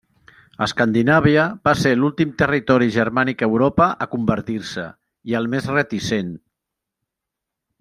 Escandinàvia 0.65 1.43
va 1.67 1.73
ser 1.81 1.91
l'últim 1.99 2.31
territori 2.39 2.89
germànic 2.95 3.43
a 3.43 3.49
Europa 3.51 3.87
a 4.07 4.09
convertir-se 4.15 4.87
i 5.33 5.39
el 5.43 5.51
més 5.53 5.69
reticent. 5.77 6.33